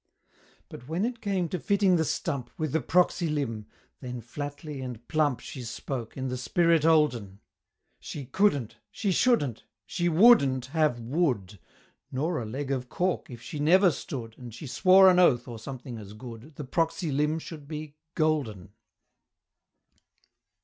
[0.67, 3.67] But when it came to fitting the stump With a proxy limb
[3.99, 7.39] then flatly and plump She spoke, in the spirit olden;
[7.99, 11.59] She couldn't she shouldn't she wouldn't have wood!
[12.11, 15.59] Nor a leg of cork, if she never stood, And she swore an oath, or
[15.59, 18.71] something as good, The proxy limb should be golden!